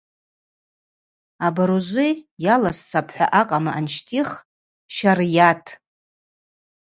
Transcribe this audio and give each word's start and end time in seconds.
Абаружвы 1.45 2.07
йаласцапӏ-хӏва 2.45 3.27
акъама 3.39 3.71
анщтӏих: 3.79 4.29
Щарйат. 4.95 5.65